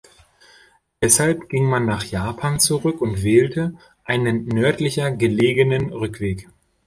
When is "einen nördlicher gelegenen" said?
4.03-5.91